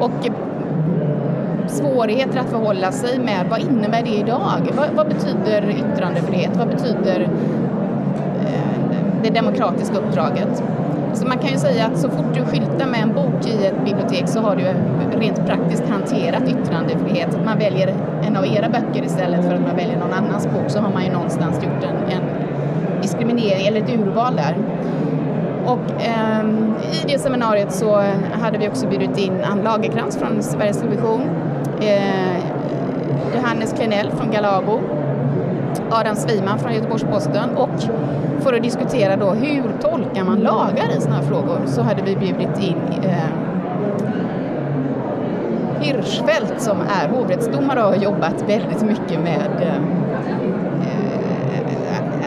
[0.00, 0.30] och
[1.68, 4.72] svårigheter att förhålla sig med vad innebär det idag?
[4.76, 6.56] Vad, vad betyder yttrandefrihet?
[6.56, 7.20] Vad betyder
[8.40, 10.62] eh, det demokratiska uppdraget?
[11.14, 13.84] Så man kan ju säga att så fort du skyltar med en bok i ett
[13.84, 14.64] bibliotek så har du
[15.18, 17.34] rent praktiskt hanterat yttrandefrihet.
[17.34, 17.94] Att man väljer
[18.26, 21.04] en av era böcker istället för att man väljer någon annans bok så har man
[21.04, 22.22] ju någonstans gjort en, en
[23.02, 24.56] diskriminering eller ett urval där.
[25.66, 26.46] Och eh,
[26.92, 28.02] i det seminariet så
[28.32, 31.20] hade vi också bjudit in Ann Lagerkrans från Sveriges Television,
[31.80, 32.36] eh,
[33.34, 34.80] Johannes Klenell från Galago,
[35.90, 37.82] Adam Sviman från Göteborgs-Posten och
[38.40, 42.16] för att diskutera då hur tolkar man lagar i sådana här frågor så hade vi
[42.16, 43.48] bjudit in eh,
[45.80, 49.74] Hirschfeldt som är hovrättsdomare och har jobbat väldigt mycket med eh,
[50.84, 51.08] eh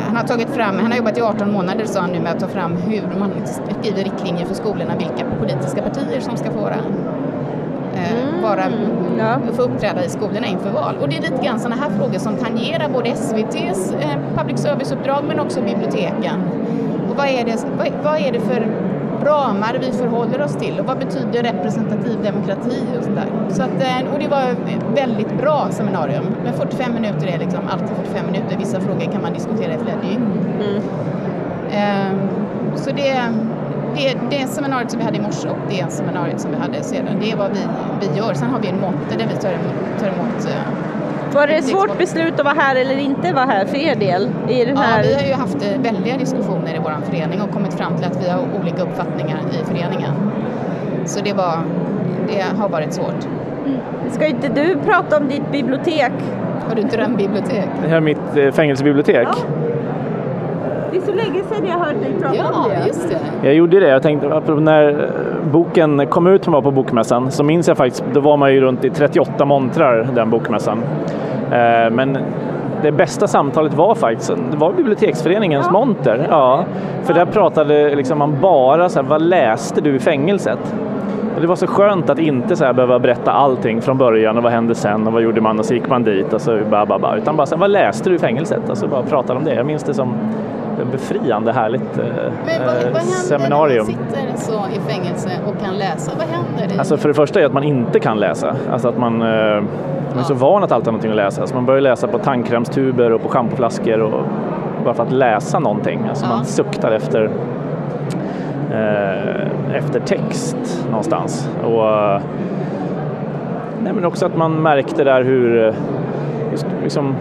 [0.08, 2.40] han har tagit fram, han har jobbat i 18 månader sa han nu med att
[2.40, 6.76] ta fram hur man skriver riktlinjer för skolorna, vilka politiska partier som ska få vara,
[8.44, 9.18] eh, Mm.
[9.20, 9.54] Ja.
[9.54, 10.96] få uppträda i skolorna inför val.
[11.02, 15.24] Och det är lite grann sådana här frågor som tangerar både SVTs eh, public service-uppdrag
[15.28, 16.36] men också biblioteken.
[17.10, 18.68] Och vad är, det, vad, vad är det för
[19.26, 23.26] ramar vi förhåller oss till och vad betyder representativ demokrati och sådär.
[23.50, 26.24] Så att, eh, och det var ett väldigt bra seminarium.
[26.44, 28.58] Men 45 minuter är liksom alltid 45 minuter.
[28.58, 30.22] Vissa frågor kan man diskutera i flera dygn.
[31.72, 32.14] Eh,
[32.76, 33.22] Så det,
[33.96, 37.06] det, det seminariet som vi hade i morse och det seminariet som vi hade sedan,
[37.22, 37.60] det är vad vi,
[38.02, 38.34] vi gör.
[38.34, 41.66] Sen har vi en monter där vi tar emot, tar emot eh, Var det ett
[41.68, 44.30] svårt beslut att vara här eller inte vara här för er del?
[44.50, 45.04] I den Ja, här...
[45.04, 48.24] vi har ju haft eh, väldiga diskussioner i vår förening och kommit fram till att
[48.26, 50.14] vi har olika uppfattningar i föreningen.
[51.06, 51.58] Så det, var,
[52.28, 53.28] det har varit svårt.
[54.12, 56.12] Ska inte du prata om ditt bibliotek?
[56.68, 57.66] Har du inte drömbibliotek?
[57.84, 59.28] Det här är mitt eh, fängelsebibliotek.
[60.92, 63.18] Det är så länge sedan jag hört dig prata Ja, just det.
[63.48, 63.88] Jag gjorde det.
[63.88, 64.96] Jag tänkte, när eh,
[65.52, 68.62] boken kom ut som var på Bokmässan så minns jag faktiskt, då var man ju
[68.62, 70.84] runt i 38 montrar den bokmässan.
[71.52, 72.18] Eh, Men
[72.82, 76.28] det bästa samtalet var faktiskt det var biblioteksföreningens monter.
[76.30, 76.64] Ja,
[77.04, 80.76] för där pratade liksom man bara så här, vad läste du i fängelset?
[81.36, 84.44] Och det var så skönt att inte så här behöva berätta allting från början och
[84.44, 86.86] vad hände sen och vad gjorde man och så gick man dit och så ba,
[86.86, 87.16] ba, ba.
[87.16, 88.70] Utan bara så här, vad läste du i fängelset?
[88.70, 89.54] Alltså bara prata om det.
[89.56, 90.14] Jag minns det som
[90.92, 92.06] befriande härligt eh,
[92.46, 93.86] Men vad, vad händer seminarium.
[93.88, 93.94] när
[94.28, 96.12] man sitter så i fängelse och kan läsa?
[96.18, 96.76] Vad händer?
[96.76, 96.80] I...
[96.80, 98.56] Alltså för det första är att man inte kan läsa.
[98.72, 101.48] Alltså att man, eh, man är så van att alltid ha någonting att läsa.
[101.48, 104.24] Så man börjar läsa på tandkrämstuber och på schampoflaskor och
[104.86, 106.00] bara för att läsa någonting.
[106.10, 106.36] Alltså Ja.
[106.36, 107.30] man suktar efter,
[108.72, 111.50] eh, efter text någonstans.
[111.64, 112.22] Och, eh,
[113.84, 115.74] nej, men också att man märkte där hur eh,
[116.52, 117.16] just, liksom,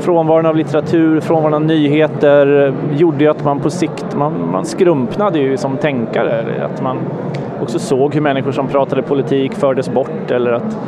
[0.00, 5.38] frånvaron av litteratur, frånvaron av nyheter gjorde ju att man på sikt, man, man skrumpnade
[5.38, 6.44] ju som tänkare.
[6.64, 6.98] Att man
[7.62, 10.78] också såg hur människor som pratade politik fördes bort eller att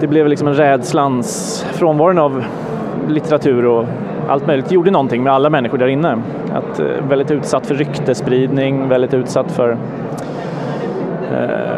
[0.00, 2.44] det blev liksom en rädslans, frånvaron av
[3.08, 3.84] litteratur och
[4.28, 6.18] allt möjligt gjorde någonting med alla människor där inne.
[6.52, 9.76] Att, eh, väldigt utsatt för ryktespridning, väldigt utsatt för
[11.32, 11.73] eh,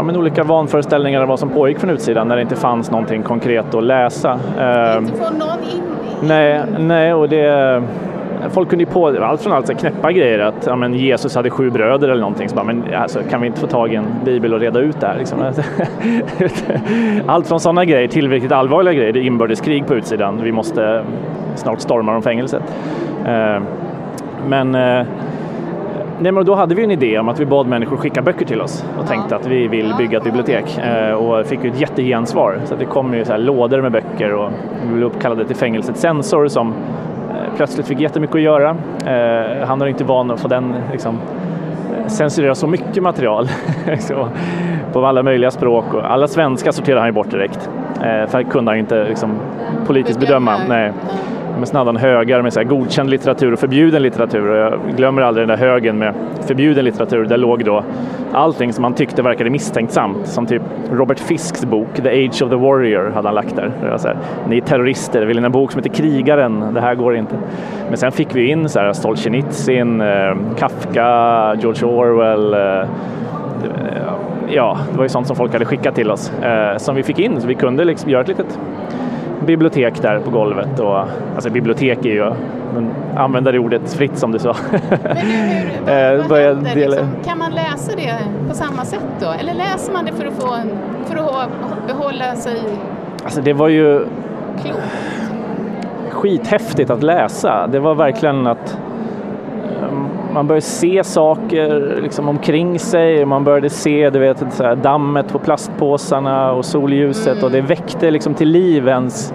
[0.00, 3.22] ja, men olika vanföreställningar om vad som pågick från utsidan när det inte fanns någonting
[3.22, 4.40] konkret att läsa.
[4.98, 5.82] Inte få någon in
[6.22, 7.82] Nej, nej och det...
[8.50, 11.50] Folk kunde ju på allt från allt så knäppa grejer att ja, men Jesus hade
[11.50, 12.48] sju bröder eller någonting.
[12.48, 15.00] Så bara, men alltså, kan vi inte få tag i en bibel och reda ut
[15.00, 15.18] det här?
[15.18, 15.38] Liksom?
[17.26, 19.12] Allt från sådana grejer till riktigt allvarliga grejer.
[19.12, 20.40] Det är inbördeskrig på utsidan.
[20.42, 21.04] Vi måste
[21.54, 22.62] snart storma om fängelset.
[23.26, 23.62] Eh,
[24.48, 25.06] Men, eh,
[26.20, 28.60] nej, men då hade vi en idé om att vi bad människor skicka böcker till
[28.60, 32.60] oss och tänkte att vi vill bygga ett bibliotek eh, och fick ett jättegensvar.
[32.64, 34.50] Så det kom ju så lådor med böcker och
[34.86, 36.68] vi blev uppkallade till fängelsets censor som
[37.30, 38.70] eh, plötsligt fick jättemycket att göra.
[39.06, 41.18] Eh, Han är inte van att få den liksom,
[42.06, 43.48] censurera så mycket material
[43.98, 44.28] så,
[44.92, 47.70] på alla möjliga språk och alla svenska sorterade han ju bort direkt.
[48.28, 49.30] För det kunde han ju inte liksom,
[49.86, 50.56] politiskt bedöma.
[50.68, 50.92] Nej.
[51.56, 54.96] Men sen hade han högar med så här godkänd litteratur och förbjuden litteratur och jag
[54.96, 56.14] glömmer aldrig den där högen med
[56.46, 57.24] förbjuden litteratur.
[57.24, 57.84] Där låg då
[58.32, 60.26] allting som han tyckte verkade misstänksamt.
[60.26, 63.72] Som typ Robert Fisks bok The Age of the Warrior hade han lagt där.
[63.82, 64.16] Det var så här,
[64.48, 66.74] Ni är terrorister, vill ni en bok som heter Krigaren?
[66.74, 67.34] Det här går inte.
[67.88, 72.54] Men sen fick vi in så här Solzhenitsyn, eh, Kafka, George Orwell.
[72.54, 72.88] Eh,
[74.48, 77.18] ja, det var ju sånt som folk hade skickat till oss eh, som vi fick
[77.18, 78.58] in så vi kunde liksom göra ett litet
[79.46, 80.80] bibliotek där på golvet.
[80.80, 80.98] Och,
[81.34, 82.32] alltså bibliotek är ju,
[82.74, 84.56] men använda det ordet fritt som du sa.
[85.02, 86.76] Men hur, Eh, vad, vad börja händer?
[86.76, 88.14] Liksom, kan man läsa det
[88.48, 89.26] på samma sätt då?
[89.40, 90.56] Eller läser man det för att, få,
[91.04, 92.60] för att behålla sig
[93.24, 94.06] Alltså det var ju
[94.62, 94.76] klok?
[96.10, 97.66] skithäftigt att läsa.
[97.66, 98.89] Det var verkligen att eh,
[100.34, 103.24] man började se saker liksom omkring sig.
[103.24, 108.10] Man började se du vet, så här, dammet på plastpåsarna och solljuset och det väckte
[108.10, 109.34] liksom till liv ens,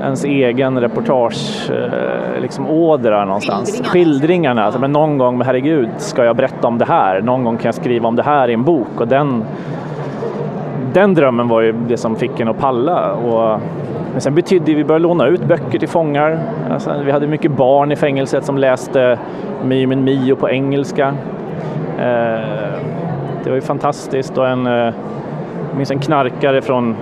[0.00, 3.70] ens egen reportage, eh, liksom ådra någonstans.
[3.70, 3.92] Skildringarna.
[3.92, 4.64] Skildringarna.
[4.64, 7.20] Alltså, men någon gång, herregud, ska jag berätta om det här?
[7.20, 9.44] Någon gång kan jag skriva om det här i en bok och den
[10.94, 13.12] den drömmen var ju det som fick en att palla.
[13.12, 13.60] Och,
[14.12, 16.38] men sen betydde vi började låna ut böcker till fångar.
[16.70, 19.18] Alltså, vi hade mycket barn i fängelset som läste
[19.64, 21.14] Mio Mio på engelska.
[21.98, 22.40] Eh,
[23.44, 26.96] det var ju fantastiskt och en, eh, jag minns en knarkare från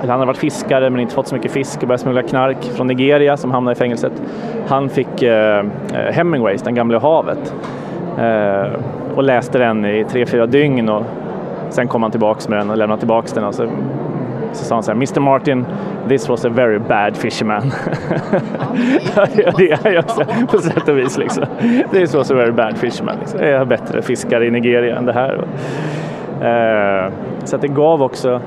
[0.00, 2.86] han hade varit fiskare men inte fått så mycket fisk och började smuggla knark från
[2.86, 4.12] Nigeria som hamnade i fängelset.
[4.68, 7.54] Han fick eh, eh Hemingways, Den gamla havet
[8.18, 8.72] eh,
[9.14, 11.02] och läste den i tre, fyra dygn och
[11.70, 13.68] sen kom han tillbaks med den och lämnade tillbaks den och så,
[14.52, 15.66] så sa han så här, Mr Martin,
[16.08, 17.62] this was a very bad fisherman.
[19.16, 19.26] Ja,
[19.56, 21.18] det är jag också på sätt och vis.
[21.18, 21.44] Liksom.
[21.90, 23.16] This was a very bad fisherman.
[23.20, 23.40] Liksom.
[23.40, 25.34] Jag har bättre fiskare i Nigeria än det här.
[26.36, 27.12] Uh,
[27.44, 28.40] så att det gav också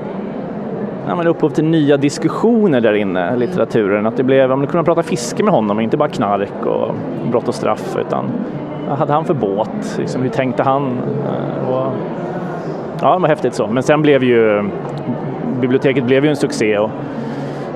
[1.06, 4.06] ja, men upphov till nya diskussioner där inne, litteraturen.
[4.06, 6.94] Att det blev, man kunde prata fiske med honom, inte bara knark och
[7.30, 8.30] brott och straff, utan
[8.88, 9.96] vad hade han för båt?
[9.98, 10.98] Liksom, hur tänkte han?
[11.26, 11.92] Eh, och,
[13.00, 13.66] ja, det var häftigt så.
[13.66, 14.70] Men sen blev ju
[15.60, 16.90] biblioteket blev ju en succé och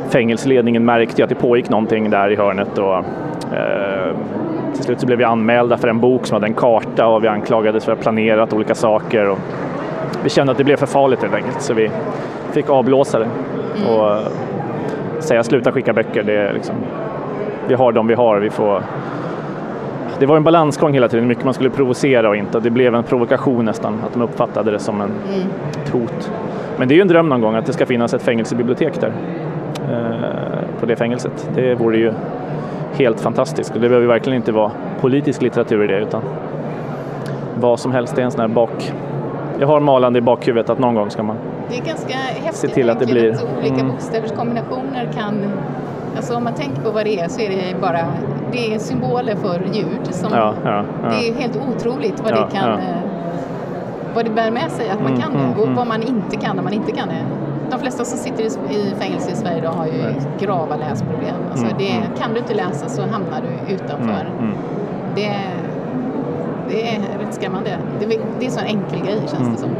[0.08, 2.96] fängelseledningen märkte ju att det pågick någonting där i hörnet och
[3.56, 4.16] eh,
[4.74, 7.28] till slut så blev vi anmälda för en bok som hade en karta och vi
[7.28, 9.28] anklagades för att ha planerat olika saker.
[9.30, 9.38] Och
[10.24, 11.90] vi kände att det blev för farligt helt enkelt så vi
[12.52, 13.28] fick avblåsa det
[13.88, 14.18] och
[15.22, 16.22] säga sluta skicka böcker.
[16.22, 16.74] Det är liksom,
[17.68, 18.38] vi har de vi har.
[18.38, 18.82] Vi får,
[20.18, 22.60] det var en balansgång hela tiden, mycket man skulle provocera och inte.
[22.60, 25.48] Det blev en provokation nästan, att de uppfattade det som en mm.
[25.92, 26.32] hot.
[26.76, 29.12] Men det är ju en dröm någon gång att det ska finnas ett fängelsebibliotek där,
[29.90, 31.50] eh, på det fängelset.
[31.54, 32.12] Det vore ju
[32.92, 33.74] helt fantastiskt.
[33.74, 36.22] Det behöver verkligen inte vara politisk litteratur i det, utan
[37.60, 38.16] vad som helst.
[38.16, 38.92] Det är en sån här bak...
[39.58, 41.36] Jag har malande i bakhuvudet att någon gång ska man
[41.68, 43.32] det är ganska häftigt se till att det blir...
[43.32, 43.88] Att olika mm.
[43.88, 45.52] bokstäverskombinationer kan...
[46.16, 48.06] Alltså om man tänker på vad det är så är det bara
[48.54, 50.14] det är symboler för ljud.
[50.14, 51.08] Som, ja, ja, ja.
[51.08, 52.78] Det är helt otroligt vad det kan...
[52.78, 52.96] Eh,
[54.14, 55.74] vad det bär med sig att man mm, kan det mm, och mm.
[55.74, 57.26] vad man inte kan när man inte kan det.
[57.70, 61.36] De flesta som sitter i fängelse i Sverige idag har ju grava läsproblem.
[61.50, 62.08] Alltså mm, det, mm.
[62.18, 64.30] kan du inte läsa så hamnar du utanför.
[65.14, 65.32] Det,
[66.68, 67.78] det är rätt skrämmande.
[68.00, 69.70] Det, det är en sån enkel grej känns det som.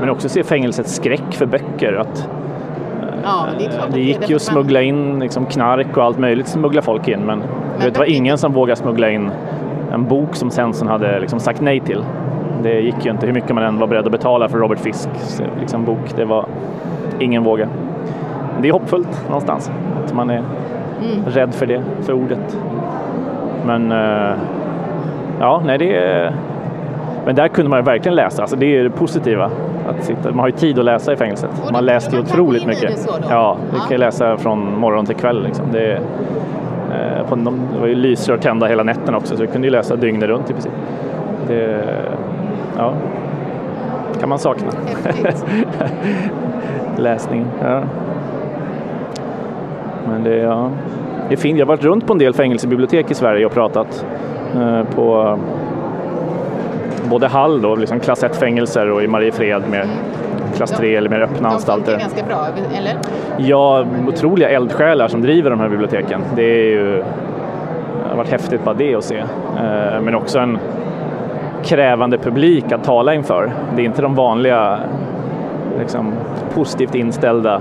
[0.00, 1.92] Men också se fängelsets skräck för böcker.
[1.92, 2.28] Att,
[3.22, 7.08] ja, det, det gick ju att smuggla in liksom knark och allt möjligt smuggla folk
[7.08, 7.42] in men,
[7.78, 9.30] men det var ingen som vågade smuggla in
[9.92, 12.04] en bok som Svensson hade liksom sagt nej till.
[12.62, 15.42] Det gick ju inte hur mycket man än var beredd att betala för Robert Fisks
[15.60, 16.16] liksom, bok.
[16.16, 16.46] Det var
[17.20, 17.68] ingen våga.
[18.60, 19.70] Det är hoppfullt någonstans
[20.04, 20.42] att man är
[21.02, 21.24] mm.
[21.26, 22.58] rädd för det, för ordet.
[23.66, 24.38] Men uh,
[25.40, 26.34] ja, nej det är
[27.26, 29.50] men där kunde man verkligen läsa, alltså det är det positiva.
[29.88, 30.28] Att sitta.
[30.28, 31.50] Man har ju tid att läsa i fängelset.
[31.72, 32.98] Man läste ju otroligt mycket.
[32.98, 35.42] Så ja, du kan läsa från morgon till kväll.
[35.42, 35.64] Liksom.
[35.72, 39.70] Det, eh, på, det var ju lysrör tända hela nätten också så vi kunde ju
[39.70, 40.72] läsa dygnet runt i princip.
[41.48, 41.84] Det,
[42.76, 42.92] ja,
[44.20, 44.68] kan man sakna.
[46.96, 47.46] Läsningen.
[47.62, 47.82] Ja.
[50.08, 50.70] Men det, ja.
[51.28, 51.58] det är fint.
[51.58, 54.06] Jag har varit runt på en del fängelsebibliotek i Sverige och pratat
[54.54, 55.38] eh, på
[57.08, 59.88] både Hall då, liksom klass 1-fängelser och i Mariefred med
[60.56, 61.92] klass 3 eller mer öppna anstalter.
[61.92, 62.46] De ganska bra,
[62.78, 62.94] eller?
[63.38, 66.24] Ja, otroliga eldsjälar som driver de här biblioteken.
[66.36, 67.04] Det är ju
[68.02, 69.18] det har varit häftigt bara det att se.
[69.18, 70.58] Eh, men också en
[71.64, 73.52] krävande publik att tala inför.
[73.76, 74.78] Det är inte de vanliga
[75.78, 76.12] liksom,
[76.54, 77.54] positivt inställda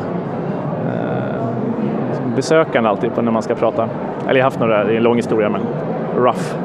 [0.86, 3.90] eh, besökarna alltid när man ska prata.
[4.24, 5.62] Eller jag har haft några, det är en lång historia, men
[6.18, 6.56] rough,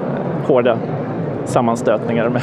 [0.46, 0.78] hårda
[1.44, 2.42] sammanstötningar med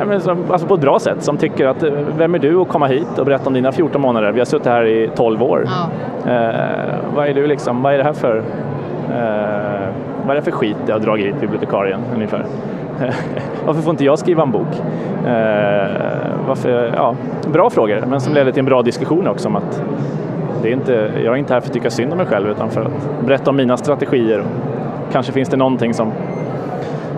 [0.50, 1.82] alltså på ett bra sätt, som tycker att
[2.18, 4.32] vem är du att komma hit och berätta om dina 14 månader?
[4.32, 5.66] Vi har suttit här i 12 år.
[5.66, 6.32] Ja.
[6.32, 9.88] Eh, vad är du liksom, vad är det här för eh,
[10.26, 12.46] vad är det för skit jag har dragit hit bibliotekarien ungefär?
[13.66, 14.82] varför får inte jag skriva en bok?
[15.26, 15.90] Eh,
[16.48, 17.14] varför, ja,
[17.52, 19.82] bra frågor, men som leder till en bra diskussion också om att
[20.62, 22.70] det är inte, jag är inte här för att tycka synd om mig själv utan
[22.70, 24.44] för att berätta om mina strategier.
[25.12, 26.12] Kanske finns det någonting som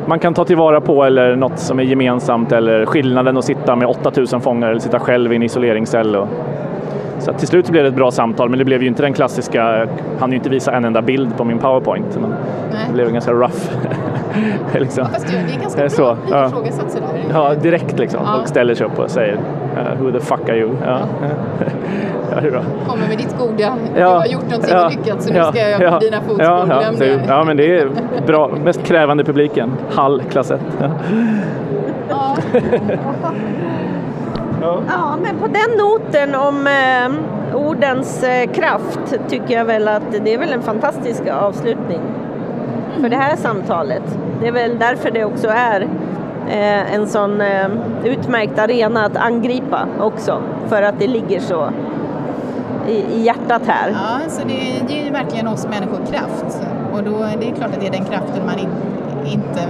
[0.08, 3.88] man kan ta tillvara på eller något som är gemensamt eller skillnaden att sitta med
[3.88, 6.16] 8000 fångar eller sitta själv i en isoleringscell.
[6.16, 6.28] Och,
[7.18, 9.88] så till slut blev det ett bra samtal, men det blev ju inte den klassiska,
[10.18, 12.18] han ju inte visa en enda bild på min powerpoint.
[12.20, 12.34] Men
[12.86, 13.70] det blev ganska rough.
[14.72, 15.04] liksom.
[15.04, 16.46] ja, fast det är ganska bra så, ja.
[16.46, 17.24] ifrågasatt sådär.
[17.32, 18.20] Ja, direkt liksom.
[18.24, 18.32] Ja.
[18.36, 19.38] Folk ställer sig upp och säger
[19.76, 20.70] uh, Who the fuck are you?
[20.84, 21.00] Ja.
[22.30, 22.62] ja, det är bra.
[22.86, 23.76] Kommer med ditt goda, ja.
[23.94, 24.88] du har gjort någonting ja.
[24.88, 25.98] lyckat så nu ska jag ja.
[25.98, 26.44] dina fotspår.
[26.44, 26.92] Ja, ja.
[26.98, 27.20] Det.
[27.28, 27.88] ja, men det är
[28.26, 28.50] bra.
[28.64, 29.72] Mest krävande publiken.
[29.90, 30.60] Hall, klass 1.
[32.08, 32.36] Ja.
[34.60, 34.82] Ja.
[34.88, 40.34] ja, men på den noten om eh, ordens eh, kraft tycker jag väl att det
[40.34, 42.00] är väl en fantastisk avslutning
[43.00, 44.18] för det här samtalet.
[44.40, 45.88] Det är väl därför det också är
[46.50, 47.68] en sån eh,
[48.04, 51.70] utmärkt arena att angripa också för att det ligger så
[52.88, 53.90] i, i hjärtat här.
[53.90, 56.60] Ja, så det ger ju verkligen oss människor kraft
[56.92, 58.70] och då det är klart att det är den kraften man in,
[59.24, 59.68] inte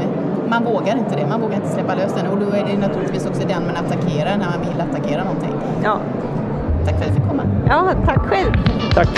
[0.49, 3.27] man vågar inte det, man vågar inte släppa lös den och då är det naturligtvis
[3.27, 5.55] också den man attackerar när man vill attackera någonting.
[5.85, 5.99] Ja.
[6.85, 7.43] Tack för att jag fick komma.
[7.69, 8.53] Ja, tack själv.
[8.95, 9.09] Tack.